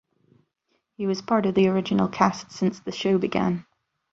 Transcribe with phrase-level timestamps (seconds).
[0.95, 3.67] He was part of the original cast since the show began.